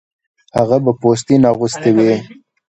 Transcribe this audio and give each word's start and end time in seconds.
هغه 0.57 0.77
به 0.83 0.91
پوستین 1.01 1.41
اغوستې 1.51 1.89
وې 1.95 2.13